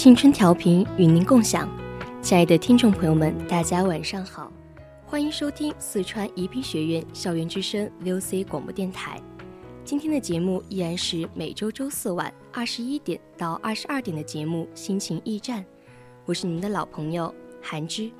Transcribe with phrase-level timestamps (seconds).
[0.00, 1.68] 青春调频与您共享，
[2.22, 4.50] 亲爱的听众朋友们，大家晚上好，
[5.04, 9.20] 欢迎收听四川宜宾学院校园之声 VOC 广播电台。
[9.84, 15.60] 今天的节目依然是每周周四晚二十一点到二十二点的节目《心情驿站》，
[16.24, 18.10] 我是您的老朋友韩之。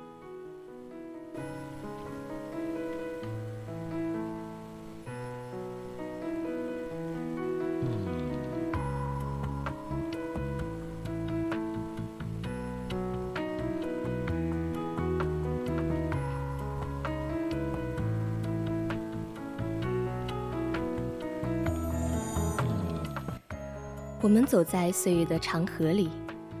[24.23, 26.07] 我们走在岁月的长河里，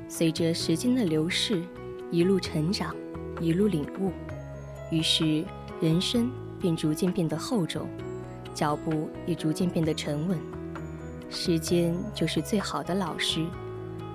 [0.07, 1.61] 随着时间的流逝，
[2.09, 2.95] 一路成长，
[3.39, 4.11] 一路领悟，
[4.89, 5.45] 于是
[5.79, 7.87] 人生便逐渐变得厚重，
[8.51, 10.39] 脚步也逐渐变得沉稳。
[11.29, 13.45] 时间就是最好的老师，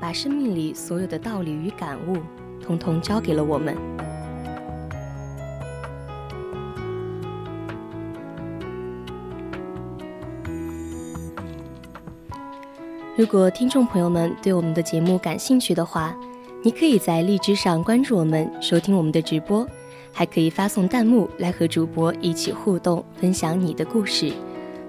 [0.01, 2.19] 把生命里所有的道理与感悟，
[2.61, 3.77] 通通教给了我们。
[13.17, 16.15] 如果听众朋友们对我们的节目感兴趣的话，
[16.63, 19.67] 你可以在荔枝上关注我们，收听我们的直播，
[20.13, 24.31] 还可以发送弹幕来和主播一起互动，分享你的故事。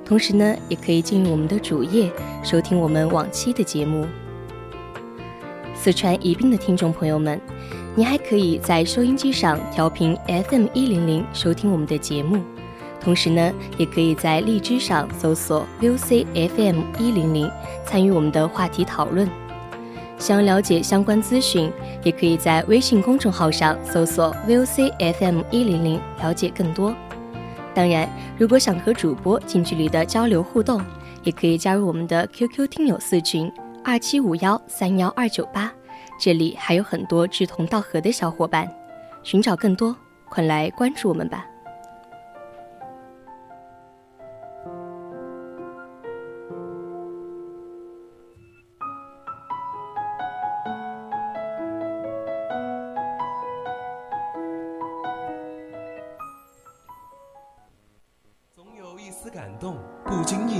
[0.03, 2.11] 同时呢，也可以进入我们的主页，
[2.43, 4.05] 收听我们往期的节目。
[5.73, 7.39] 四川宜宾的听众朋友们，
[7.95, 12.43] 你还可以在收音机上调频 FM 一零零收听我们的节目。
[12.99, 17.49] 同时呢，也可以在荔枝上搜索 VOC FM 一零零，
[17.85, 19.29] 参与我们的话题讨论。
[20.17, 21.71] 想要了解相关资讯，
[22.03, 26.93] 也可以在微信公众号上搜索 VOC FM 一零零，了解更多。
[27.73, 30.81] 当然，如果想和主播近距离的交流互动，
[31.23, 33.51] 也可以加入我们的 QQ 听友四群
[33.83, 35.71] 二七五幺三幺二九八，
[36.19, 38.67] 这里还有很多志同道合的小伙伴。
[39.21, 39.95] 寻找更多，
[40.29, 41.45] 快来关注我们吧。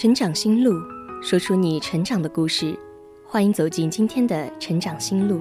[0.00, 0.80] 成长心路，
[1.20, 2.72] 说出你成长的故事。
[3.26, 5.40] 欢迎走进今天的成长心路。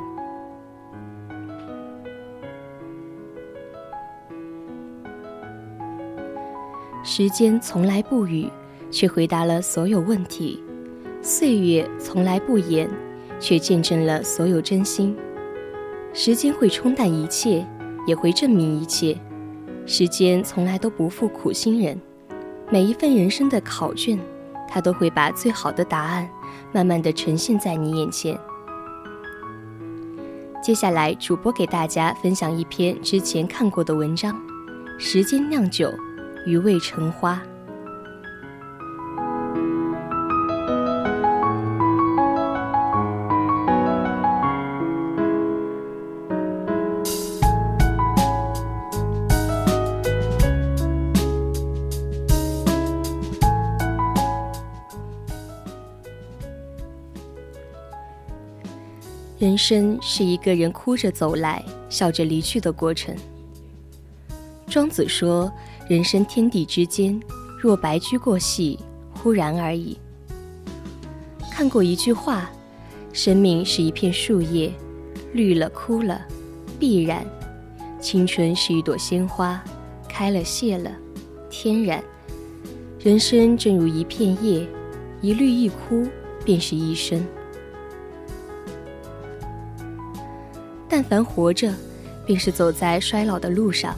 [7.04, 8.50] 时间从来不语，
[8.90, 10.60] 却回答了所有问题；
[11.22, 12.90] 岁月从来不言，
[13.40, 15.16] 却见证了所有真心。
[16.14, 17.64] 时间会冲淡一切，
[18.08, 19.16] 也会证明一切。
[19.86, 22.02] 时间从来都不负苦心人，
[22.72, 24.18] 每一份人生的考卷。
[24.68, 26.30] 他都会把最好的答案，
[26.72, 28.38] 慢慢的呈现在你眼前。
[30.64, 34.36] 接下来，主播给大家分享一篇之前看过的文章：
[34.98, 35.94] 时间酿酒，
[36.46, 37.42] 余味成花。
[59.48, 63.16] 人生是一个人哭着走来，笑着离去的过程。
[64.68, 65.50] 庄子说
[65.88, 67.18] ：“人生天地之间，
[67.58, 68.78] 若白驹过隙，
[69.14, 69.98] 忽然而已。”
[71.50, 72.50] 看过一句话
[73.14, 74.70] ：“生命是一片树叶，
[75.32, 76.20] 绿了枯了，
[76.78, 77.24] 必然；
[78.02, 79.64] 青春是一朵鲜花，
[80.10, 80.92] 开了谢了，
[81.50, 82.04] 天然。”
[83.00, 84.68] 人生正如一片叶，
[85.22, 86.06] 一绿一枯，
[86.44, 87.26] 便是一生。
[90.90, 91.74] 但凡活着，
[92.26, 93.96] 便是走在衰老的路上。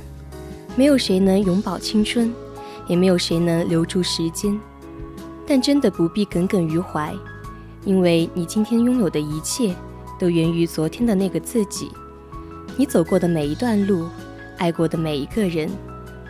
[0.75, 2.33] 没有谁能永葆青春，
[2.88, 4.57] 也没有谁能留住时间。
[5.45, 7.13] 但真的不必耿耿于怀，
[7.83, 9.74] 因为你今天拥有的一切，
[10.19, 11.91] 都源于昨天的那个自己。
[12.77, 14.07] 你走过的每一段路，
[14.57, 15.69] 爱过的每一个人，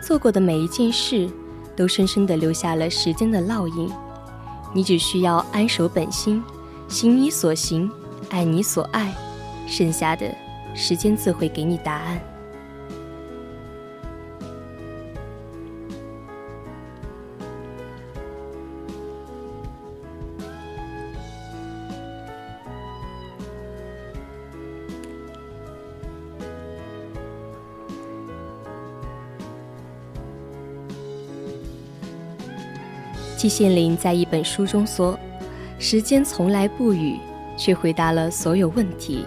[0.02, 1.28] 做过的每一件事，
[1.76, 3.90] 都深深地留下了时间的烙印。
[4.74, 6.42] 你只需要安守本心，
[6.88, 7.90] 行你所行，
[8.30, 9.14] 爱你所爱，
[9.66, 10.26] 剩下的。
[10.74, 12.20] 时间自会给你答案。
[33.36, 35.18] 季羡林在一本书中说
[35.80, 37.18] ：“时间从来不语，
[37.56, 39.24] 却回答了所有问题。”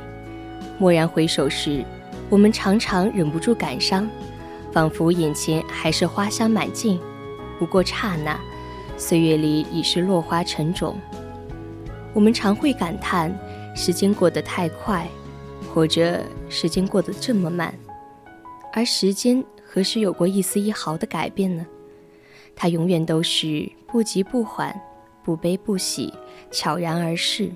[0.84, 1.82] 蓦然回首时，
[2.30, 4.06] 我们常常忍不住感伤，
[4.70, 7.00] 仿佛眼前还是花香满径，
[7.58, 8.38] 不过刹那，
[8.98, 10.98] 岁月里已是落花成种。
[12.14, 13.34] 我们常会感叹
[13.74, 15.08] 时间过得太快，
[15.74, 16.20] 或者
[16.50, 17.74] 时间过得这么慢。
[18.74, 21.66] 而时间何时有过一丝一毫的改变呢？
[22.58, 24.78] 它永远都是不急不缓，
[25.24, 26.14] 不悲不喜，
[26.52, 27.50] 悄然而逝。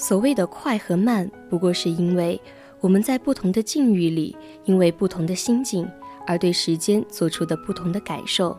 [0.00, 2.40] 所谓的快和慢，不过是因为
[2.80, 5.86] 我们在不同的境遇里，因为不同的心境
[6.26, 8.56] 而对时间做出的不同的感受。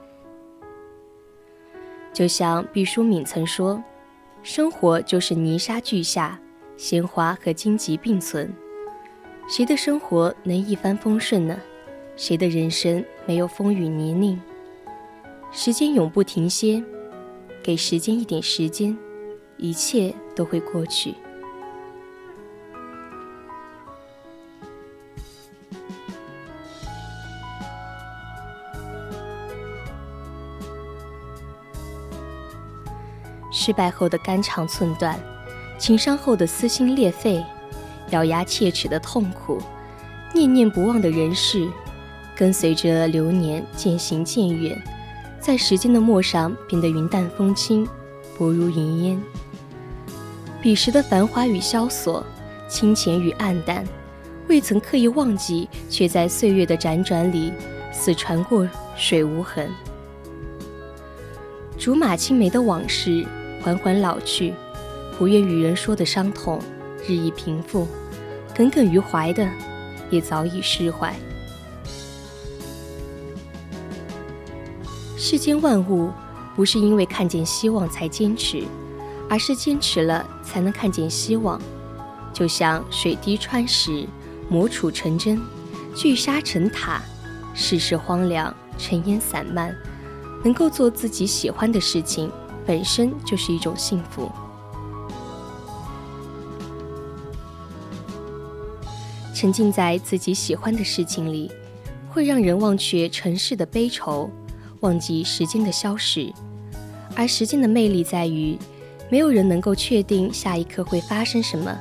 [2.14, 3.84] 就像毕淑敏曾说
[4.44, 6.40] ：“生活就是泥沙俱下，
[6.78, 8.54] 鲜花和荆棘并存。
[9.48, 11.60] 谁的生活能一帆风顺呢？
[12.16, 14.38] 谁的人生没有风雨泥泞？
[15.52, 16.84] 时间永不停歇，
[17.64, 18.96] 给时间一点时间，
[19.58, 21.16] 一切都会过去。”
[33.62, 35.20] 失败后的肝肠寸断，
[35.78, 37.46] 情伤后的撕心裂肺，
[38.10, 39.62] 咬牙切齿的痛苦，
[40.34, 41.68] 念念不忘的人事，
[42.36, 44.82] 跟随着流年渐行渐远，
[45.40, 47.88] 在时间的陌上变得云淡风轻，
[48.36, 49.22] 薄如云烟。
[50.60, 52.26] 彼时的繁华与萧索，
[52.68, 53.86] 清浅与暗淡，
[54.48, 57.54] 未曾刻意忘记，却在岁月的辗转里，
[57.92, 58.68] 似船过
[58.98, 59.70] 水无痕。
[61.78, 63.24] 竹马青梅的往事。
[63.64, 64.54] 缓缓老去，
[65.18, 66.60] 不愿与人说的伤痛
[67.08, 67.88] 日益平复，
[68.56, 69.48] 耿耿于怀的
[70.10, 71.16] 也早已释怀。
[75.16, 76.12] 世间万物
[76.56, 78.64] 不是因为看见希望才坚持，
[79.30, 81.62] 而是坚持了才能看见希望。
[82.34, 84.08] 就像水滴穿石，
[84.50, 85.40] 磨杵成针，
[85.96, 87.02] 聚沙成塔。
[87.54, 89.76] 世事荒凉，尘烟散漫，
[90.44, 92.32] 能够做自己喜欢的事情。
[92.66, 94.30] 本身就是一种幸福。
[99.34, 101.52] 沉浸在自己喜欢的事情里，
[102.10, 104.30] 会让人忘却尘世的悲愁，
[104.82, 106.32] 忘记时间的消逝。
[107.16, 108.58] 而时间的魅力在于，
[109.10, 111.76] 没有人能够确定下一刻会发生什么。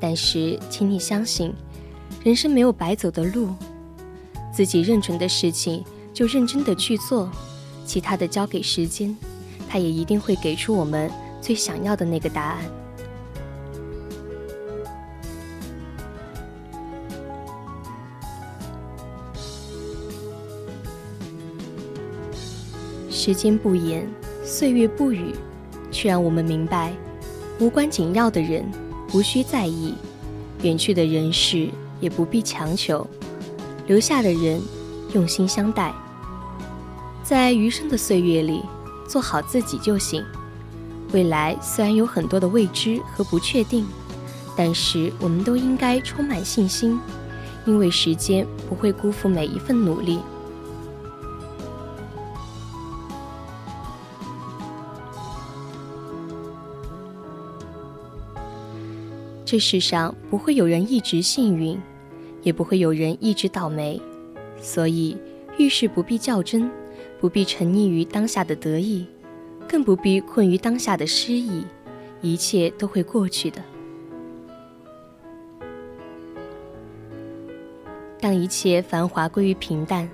[0.00, 1.54] 但是，请你相信，
[2.24, 3.54] 人生没有白走的路，
[4.52, 7.30] 自己认准的事情就认真的去做，
[7.86, 9.16] 其他的交给时间。
[9.72, 11.08] 他也一定会给出我们
[11.40, 12.58] 最想要的那个答案。
[23.08, 24.08] 时间不言，
[24.42, 25.32] 岁月不语，
[25.92, 26.92] 却让我们明白：
[27.60, 28.68] 无关紧要的人
[29.14, 29.94] 无需在意，
[30.62, 31.68] 远去的人事
[32.00, 33.06] 也不必强求，
[33.86, 34.60] 留下的人
[35.14, 35.94] 用心相待。
[37.22, 38.64] 在余生的岁月里。
[39.10, 40.24] 做好自己就行。
[41.12, 43.84] 未来虽然有很多的未知和不确定，
[44.56, 46.96] 但是我们都应该充满信心，
[47.66, 50.20] 因为时间不会辜负每一份努力。
[59.44, 61.76] 这世上不会有人一直幸运，
[62.44, 64.00] 也不会有人一直倒霉，
[64.62, 65.16] 所以
[65.58, 66.70] 遇事不必较真，
[67.20, 69.06] 不必沉溺于当下的得意，
[69.68, 71.64] 更不必困于当下的失意，
[72.22, 73.62] 一切都会过去的。
[78.18, 80.08] 当一切繁华归于平淡，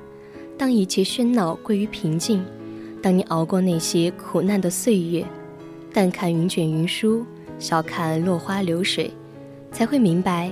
[0.59, 2.45] 当一切喧闹归于平静，
[3.01, 5.25] 当你熬过那些苦难的岁月，
[5.93, 7.25] 淡看云卷云舒，
[7.59, 9.13] 笑看落花流水。
[9.73, 10.51] 才会明白，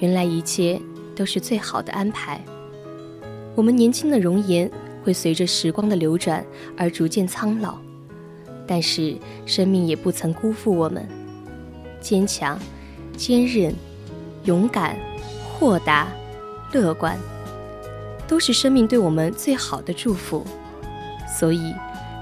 [0.00, 0.80] 原来一切
[1.14, 2.44] 都是最好的安排。
[3.54, 4.70] 我们年轻的容颜
[5.06, 6.44] 会随着时光的流转
[6.76, 7.78] 而逐渐苍老，
[8.66, 11.08] 但是生命也不曾辜负我们。
[12.00, 12.58] 坚强、
[13.16, 13.72] 坚韧、
[14.46, 14.96] 勇敢、
[15.48, 16.08] 豁达、
[16.72, 17.16] 乐观，
[18.26, 20.44] 都是生命对我们最好的祝福。
[21.38, 21.72] 所以，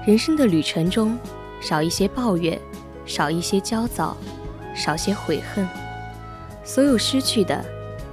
[0.05, 1.17] 人生的旅程中，
[1.59, 2.59] 少一些抱怨，
[3.03, 4.15] 少一些焦躁，
[4.75, 5.67] 少些悔恨。
[6.63, 7.65] 所有失去的，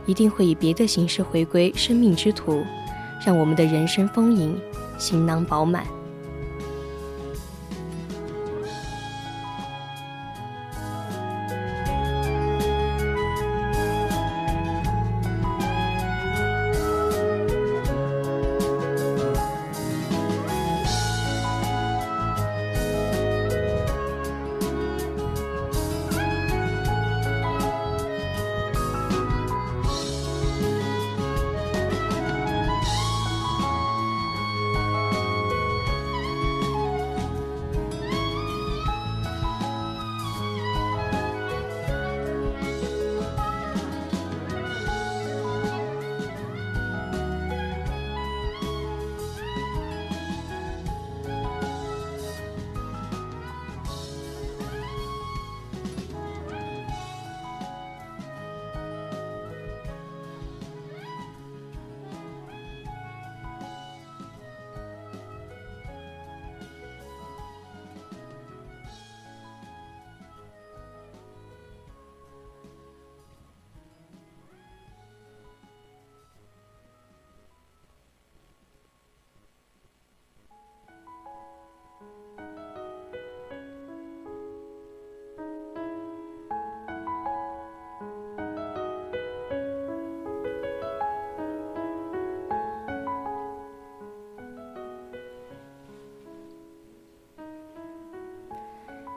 [0.06, 2.64] 一定会以别的形式回归生命之途，
[3.24, 4.60] 让我们的人生丰盈，
[4.98, 6.01] 行囊饱满。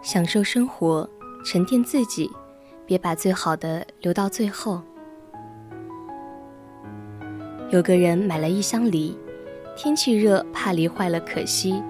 [0.05, 1.09] 享受生活，
[1.43, 2.29] 沉淀自己，
[2.85, 4.79] 别把最好的留到最后。
[7.71, 9.17] 有个人买了一箱梨，
[9.75, 11.81] 天气热，怕梨坏了可惜，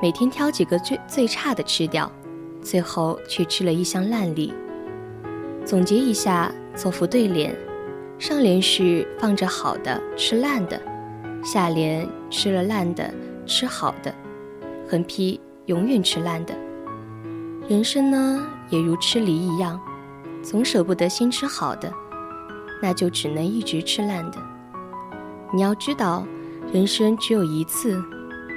[0.00, 2.08] 每天挑几个最最差的吃掉，
[2.62, 4.54] 最后却吃了一箱烂梨。
[5.64, 7.52] 总结一下，做副对联：
[8.20, 10.80] 上联是放着好的吃烂的，
[11.42, 13.12] 下联吃了烂的
[13.46, 14.14] 吃好的，
[14.88, 16.54] 横批永远吃烂的。
[17.68, 19.78] 人生呢，也如吃梨一样，
[20.42, 21.92] 总舍不得先吃好的，
[22.80, 24.38] 那就只能一直吃烂的。
[25.52, 26.26] 你要知道，
[26.72, 28.02] 人生只有一次，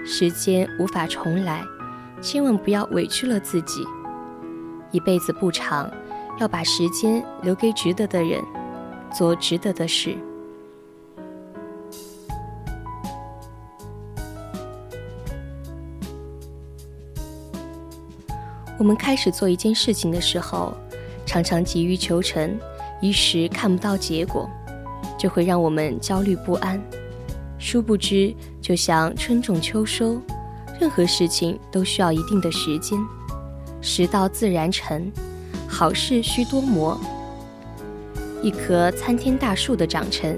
[0.06, 1.62] 时间无法重来，
[2.22, 3.86] 千万不要委屈了自己。
[4.92, 5.92] 一辈子不长，
[6.40, 8.42] 要把时间留给值得的人，
[9.14, 10.16] 做值得的事。
[18.82, 20.76] 我们开始做一件事情的时候，
[21.24, 22.58] 常常急于求成，
[23.00, 24.50] 一时看不到结果，
[25.20, 26.82] 就会让我们焦虑不安。
[27.60, 30.20] 殊不知，就像春种秋收，
[30.80, 33.00] 任何事情都需要一定的时间。
[33.82, 35.12] 时到自然成，
[35.68, 37.00] 好事需多磨。
[38.42, 40.36] 一棵参天大树的长成，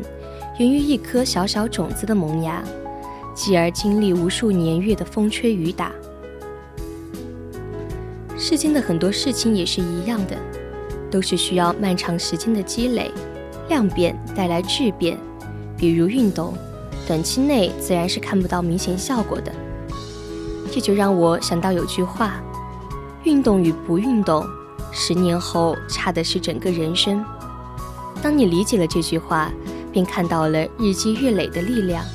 [0.60, 2.62] 源于一颗小小种子的萌芽，
[3.34, 5.94] 继而经历无数年月的风吹雨打。
[8.54, 10.38] 世间的很多事情也是一样的，
[11.10, 13.12] 都是需要漫长时间的积累、
[13.68, 15.18] 量变带来质变。
[15.76, 16.54] 比如运动，
[17.08, 19.52] 短期内自然是看不到明显效果的。
[20.72, 22.44] 这就让我想到有句话：
[23.24, 24.46] 运动与不运动，
[24.92, 27.26] 十年后差的是整个人生。
[28.22, 29.52] 当你理解了这句话，
[29.92, 32.06] 便看到了日积月累的力量，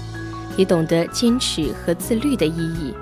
[0.56, 2.94] 也懂得坚持和自律的意义。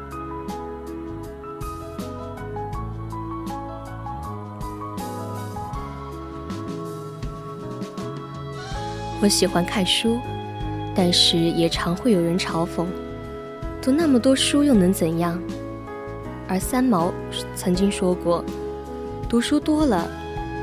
[9.21, 10.21] 我喜欢看书，
[10.95, 12.85] 但是也常会有人嘲讽：
[13.81, 15.41] 读那么多书又能怎样？
[16.47, 17.13] 而三毛
[17.55, 18.45] 曾经说过：
[19.27, 20.07] 读书多了，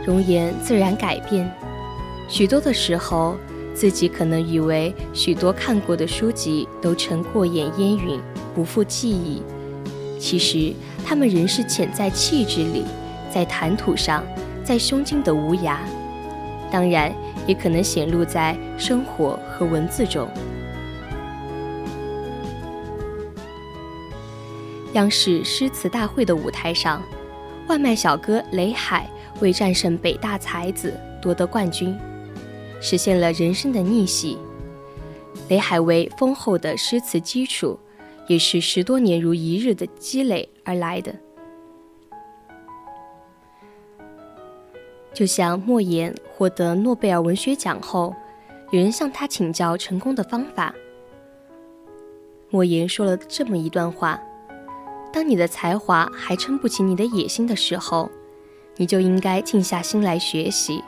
[0.06, 1.52] 容颜自然改变。
[2.30, 3.36] 许多的时候，
[3.74, 8.20] 自己可能以为许多看过的书籍都成过眼烟云，
[8.54, 9.42] 不复记忆。
[10.20, 12.86] 其实，他们仍是潜在气质里，
[13.34, 14.24] 在谈吐上，
[14.64, 15.78] 在胸襟的无涯。
[16.72, 17.14] 当然，
[17.48, 20.30] 也可能显露在生活和文字中。
[24.94, 27.02] 央视诗词大会的舞台上，
[27.68, 29.10] 外卖小哥雷海
[29.40, 31.98] 为战胜北大才子夺得冠军，
[32.80, 34.38] 实现了人生的逆袭。
[35.50, 37.80] 雷海为丰厚的诗词基础，
[38.28, 41.14] 也是十多年如一日的积累而来的。
[45.14, 48.16] 就像莫言获得诺贝尔文学奖后，
[48.72, 50.74] 有人向他请教成功的方法，
[52.50, 54.20] 莫言说了这么一段话。
[55.12, 58.10] 当你的才华还撑不起你的野心的时候，
[58.78, 60.80] 你就应该静下心来学习；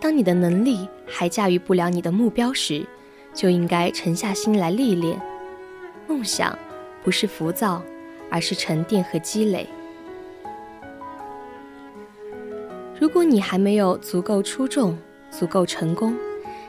[0.00, 2.84] 当你的能力还驾驭不了你的目标时，
[3.32, 5.16] 就应该沉下心来历练。
[6.08, 6.58] 梦想
[7.04, 7.80] 不是浮躁，
[8.28, 9.68] 而是沉淀和积累。
[13.00, 14.96] 如果你还没有足够出众、
[15.30, 16.14] 足够成功，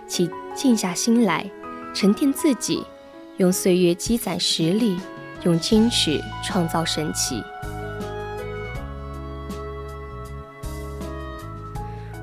[0.07, 1.49] 请静下心来，
[1.93, 2.85] 沉淀自己，
[3.37, 4.97] 用岁月积攒实力。
[5.43, 7.41] 用坚持创造神奇。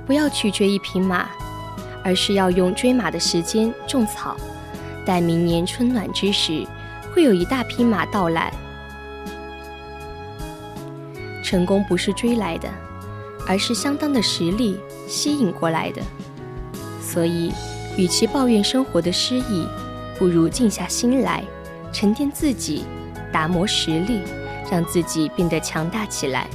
[0.04, 1.30] 不要去追一匹马，
[2.02, 4.37] 而是要用追马的时间种草，
[5.06, 6.66] 待明年春暖之时，
[7.14, 8.52] 会有一大批马到来。
[11.42, 12.68] 成功不是追来的，
[13.46, 16.02] 而是相当的实力吸引过来的。
[17.02, 17.52] 所以，
[17.96, 19.66] 与其抱怨生活的失意，
[20.18, 21.44] 不如静下心来，
[21.92, 22.85] 沉淀自己。
[23.33, 24.20] 打磨实力，
[24.70, 26.46] 让自己变得强大起来。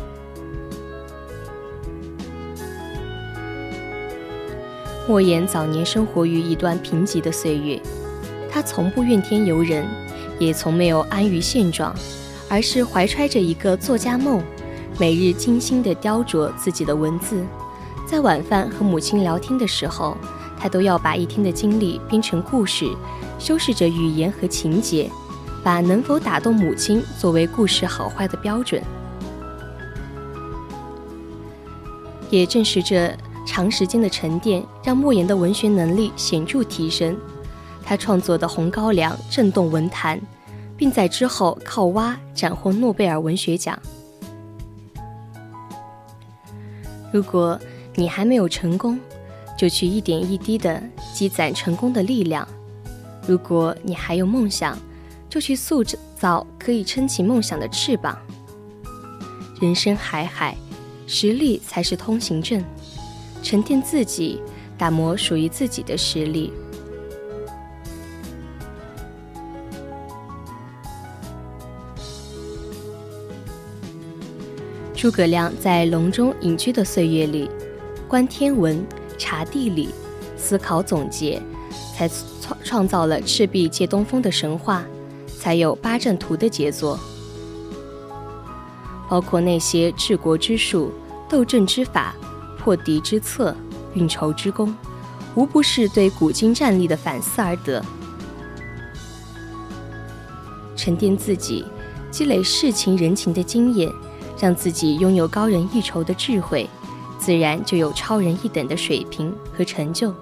[5.06, 7.78] 莫言早年生活于一段贫瘠的岁月，
[8.50, 9.86] 他从不怨天尤人，
[10.40, 11.94] 也从没有安于现状，
[12.48, 14.42] 而是怀揣着一个作家梦，
[15.00, 17.46] 每日精心地雕琢自己的文字。
[18.06, 20.18] 在晚饭和母亲聊天的时候，
[20.60, 22.86] 他都要把一天的经历编成故事，
[23.40, 25.10] 修饰着语言和情节。
[25.62, 28.82] 把能否打动母亲作为故事好坏的标准，
[32.30, 33.14] 也正是这
[33.46, 37.16] 长时间的沉淀，让莫言的文学能力显著提升。
[37.84, 40.20] 他创作的《红高粱》震动文坛，
[40.78, 43.78] 并在之后靠挖斩获诺贝尔文学奖。
[47.12, 47.60] 如果
[47.96, 49.00] 你还没有成功，
[49.58, 50.82] 就去一点一滴的
[51.14, 52.46] 积攒成功的力量；
[53.28, 54.78] 如果你还有梦想，
[55.30, 55.84] 就去塑
[56.16, 58.18] 造可以撑起梦想的翅膀。
[59.60, 60.56] 人生海海，
[61.08, 62.64] 实力才是通行证。
[63.44, 64.42] 沉淀自己，
[64.78, 66.54] 打磨属于自己的实力。
[75.00, 77.50] 诸葛亮在隆中隐居的岁月里，
[78.06, 78.86] 观天文，
[79.18, 79.88] 察地理，
[80.36, 81.42] 思考总结，
[81.96, 82.06] 才
[82.42, 84.84] 创创造了赤壁借东风的神话。
[85.40, 87.00] 才有八阵图的杰作，
[89.08, 90.92] 包括那些治国之术、
[91.30, 92.14] 斗阵之法、
[92.58, 93.56] 破敌之策、
[93.94, 94.76] 运筹之功，
[95.34, 97.82] 无不是对古今战力的反思而得。
[100.76, 101.64] 沉淀自己，
[102.12, 103.90] 积累世情人情的经验，
[104.40, 106.68] 让自己拥有高人一筹的智慧，
[107.18, 110.14] 自然就有超人一等的水平和成就。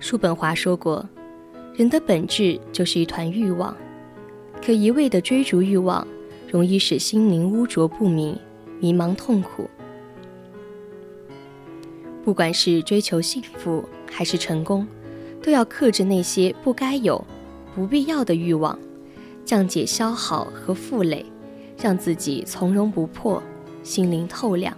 [0.00, 1.08] 叔本华说过
[1.76, 3.76] ：“人的本质就是一团欲望，
[4.64, 6.04] 可一味的追逐欲望，
[6.50, 8.36] 容易使心灵污浊不明、
[8.80, 9.70] 迷茫痛苦。
[12.24, 14.86] 不管是追求幸福还是成功，
[15.42, 17.24] 都要克制那些不该有、
[17.74, 18.76] 不必要的欲望，
[19.50, 21.26] 降解消耗和负累，
[21.76, 23.42] 让自己从容不迫，
[23.82, 24.72] 心灵透亮。”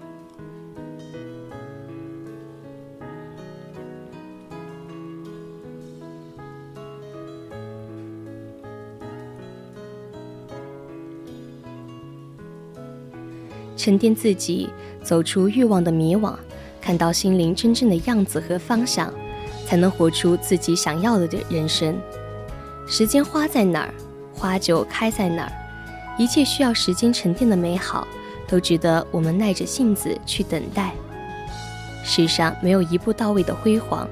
[13.76, 14.70] 沉淀自己，
[15.02, 16.34] 走出欲望的迷惘，
[16.80, 19.12] 看到心灵真正的样子和方向，
[19.66, 21.94] 才能活出自己想要的人生。
[22.86, 23.92] 时间花在哪儿，
[24.42, 25.52] 花就开在哪儿。
[26.18, 28.06] 一切需要时间沉淀的美好，
[28.48, 30.92] 都值得我们耐着性子去等待。
[32.02, 34.08] 世上没有一步到位的辉煌，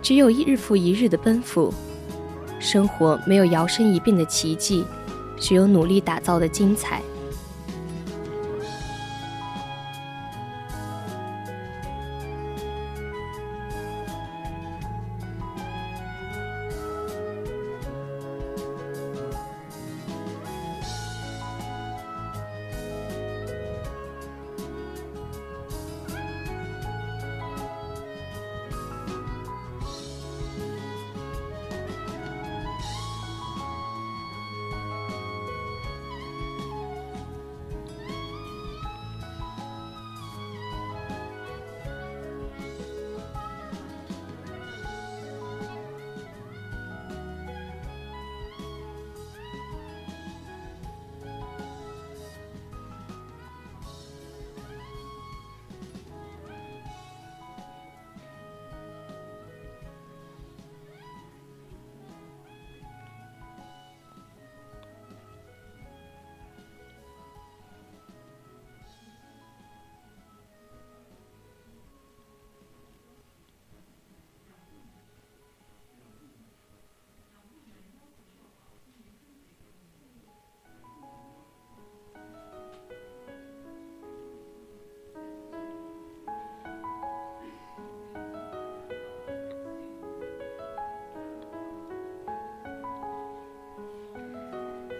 [0.00, 1.72] 只有一日复一日的奔赴。
[2.58, 4.82] 生活没有摇身一变的奇迹，
[5.38, 7.02] 只有努力打造的精彩。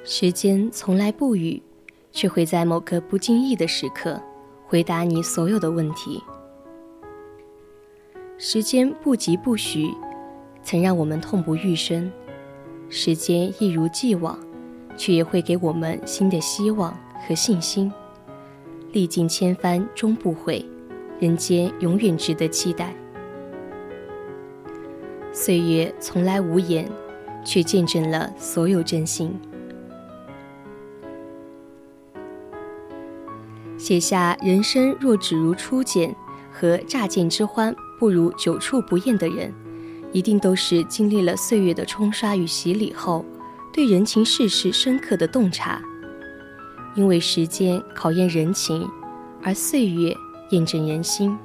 [0.08, 1.60] 时间从来不语，
[2.12, 4.22] 却会在某个不经意的时刻
[4.64, 6.22] 回答你所有的问题。
[8.38, 9.92] 时间不疾不徐，
[10.62, 12.08] 曾让我们痛不欲生；
[12.88, 14.38] 时间一如既往，
[14.96, 17.92] 却也会给我们新的希望和信心。
[18.92, 20.64] 历尽千帆终不悔，
[21.18, 22.94] 人间永远值得期待。
[25.32, 26.88] 岁月从来无言，
[27.44, 29.36] 却见证了所有真心。
[33.86, 36.12] 写下“人生若只如初见”
[36.50, 39.54] 和“乍见之欢不如久处不厌”的人，
[40.10, 43.24] 一定都是经历了岁月的冲刷与洗礼后，
[43.72, 45.80] 对人情世事深刻的洞察。
[46.96, 48.90] 因为时间考验人情，
[49.40, 50.12] 而岁月
[50.50, 51.38] 验证人心。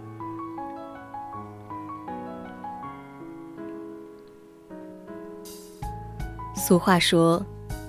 [6.56, 7.46] 俗话说：“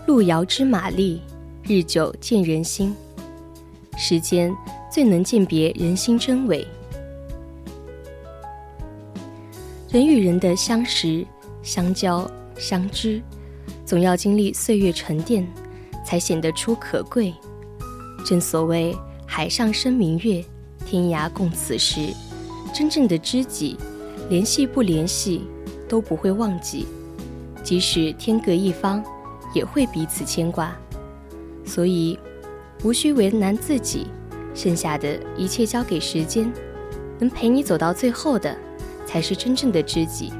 [0.06, 1.22] 路遥知马力，
[1.62, 2.94] 日久见人心。”
[4.04, 4.52] 时间
[4.90, 6.66] 最能鉴别人心真伪。
[9.92, 11.24] 人与人的相识、
[11.62, 13.22] 相交、相知，
[13.86, 15.46] 总要经历岁月沉淀，
[16.04, 17.32] 才显得出可贵。
[18.26, 18.92] 正所谓
[19.24, 20.44] “海上生明月，
[20.84, 22.12] 天涯共此时”，
[22.74, 23.76] 真正的知己，
[24.28, 25.42] 联系不联系
[25.88, 26.88] 都不会忘记，
[27.62, 29.00] 即使天各一方，
[29.54, 30.76] 也会彼此牵挂。
[31.64, 32.18] 所以，
[32.84, 34.08] 无需为难自己，
[34.54, 36.52] 剩下的一切交给时间，
[37.18, 38.56] 能陪你走到最后的，
[39.06, 40.32] 才是真正的知己。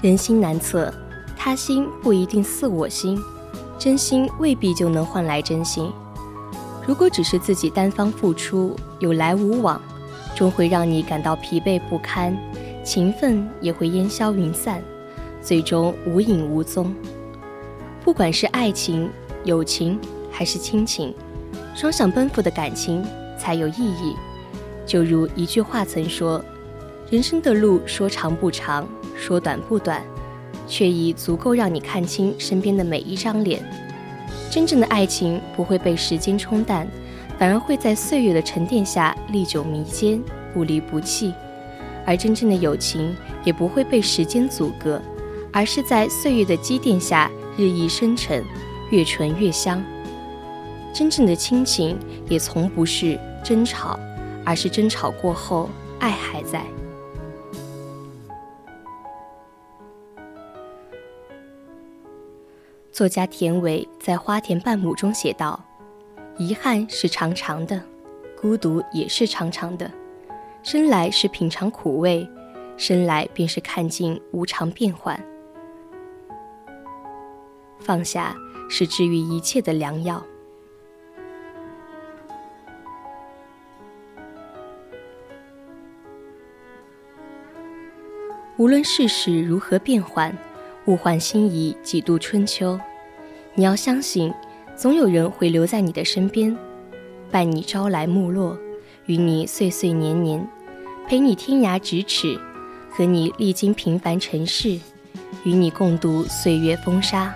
[0.00, 0.94] 人心难测，
[1.48, 3.18] 他心不一定似我心，
[3.78, 5.90] 真心未必就能换来真心。
[6.86, 9.80] 如果只是自己单方付出，有来无往，
[10.36, 12.36] 终会让你感到疲惫不堪，
[12.84, 14.82] 情分也会烟消云散，
[15.40, 16.94] 最终无影无踪。
[18.04, 19.08] 不管是爱情、
[19.44, 19.98] 友情
[20.30, 21.14] 还是亲情，
[21.74, 23.02] 双向奔赴的感情
[23.38, 24.14] 才有意义。
[24.84, 26.44] 就如一句话曾说。
[27.10, 30.04] 人生的路说长不长，说短不短，
[30.68, 33.60] 却已足够让你看清身边的每一张脸。
[34.50, 36.86] 真正的爱情不会被时间冲淡，
[37.38, 40.22] 反而会在岁月的沉淀下历久弥坚，
[40.54, 41.32] 不离不弃；
[42.06, 45.00] 而真正的友情也不会被时间阻隔，
[45.52, 48.44] 而是在岁月的积淀下日益深沉，
[48.90, 49.82] 越醇越香。
[50.94, 53.98] 真正的亲情也从不是争吵，
[54.44, 55.68] 而是争吵过后，
[56.00, 56.64] 爱还在。
[62.98, 65.64] 作家田伟在《花田半亩》中写道
[66.36, 67.80] ：“遗憾是长长的，
[68.36, 69.88] 孤独也是长长的。
[70.64, 72.28] 生来是品尝苦味，
[72.76, 75.16] 生来便是看尽无常变幻。
[77.78, 78.34] 放下
[78.68, 80.20] 是治愈一切的良药。
[88.56, 90.36] 无论世事如何变幻。”
[90.86, 92.80] 物换星移，几度春秋。
[93.58, 94.32] 你要相信，
[94.76, 96.56] 总有人会留在你的身边，
[97.28, 98.56] 伴你朝来暮落，
[99.06, 100.48] 与你岁岁年年，
[101.08, 102.38] 陪你天涯咫尺，
[102.88, 104.78] 和你历经平凡尘世，
[105.42, 107.34] 与你共度岁月风沙。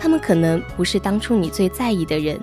[0.00, 2.36] 他们可能不是当初你最在意的人，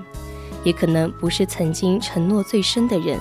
[0.63, 3.19] 也可能不是曾经承诺最深的人，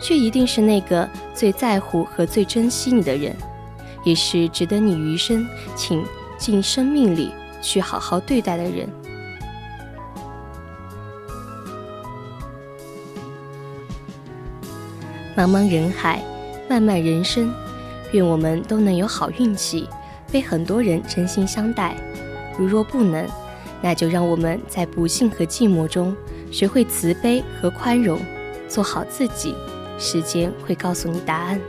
[0.00, 3.34] 却一定是那个最在乎和最珍惜你的人。
[4.04, 6.04] 也是值得你余生倾
[6.38, 8.88] 尽生命里去好好对待的人。
[15.36, 16.22] 茫茫人海，
[16.68, 17.52] 漫漫人生，
[18.12, 19.88] 愿我们都能有好运气，
[20.30, 21.96] 被很多人真心相待。
[22.58, 23.26] 如若不能，
[23.80, 26.14] 那就让我们在不幸和寂寞中，
[26.50, 28.20] 学会慈悲和宽容，
[28.68, 29.54] 做好自己。
[29.98, 31.60] 时间会告诉你答案。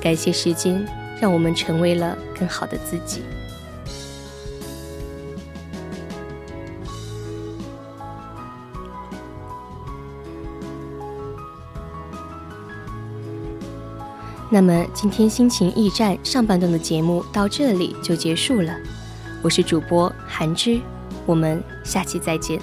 [0.00, 0.86] 感谢时间。
[1.18, 3.22] 让我们成为了更好的自己。
[14.56, 18.74] 那么，今天心情驿站上半段的节目到这里就结束了。
[19.42, 20.80] 我是主播韩芝，
[21.26, 22.58] 我们下期再见。